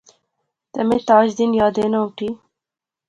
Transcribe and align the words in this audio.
تہ 0.73 0.81
میں 0.87 1.01
تاج 1.07 1.27
دین 1.37 1.51
یاد 1.59 1.75
اینا 1.79 1.99
اٹھی 2.05 2.29